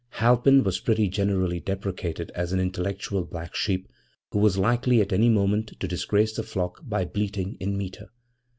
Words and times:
Halpin 0.17 0.63
was 0.63 0.79
pretty 0.79 1.07
generally 1.09 1.59
deprecated 1.59 2.31
as 2.33 2.51
an 2.51 2.59
intellectual 2.59 3.23
black 3.23 3.53
sheep 3.53 3.87
who 4.31 4.39
was 4.39 4.57
likely 4.57 4.99
at 4.99 5.13
any 5.13 5.29
moment 5.29 5.73
to 5.79 5.87
disgrace 5.87 6.35
the 6.35 6.41
flock 6.41 6.79
by 6.83 7.05
bleating 7.05 7.55
in 7.59 7.77
metre. 7.77 8.07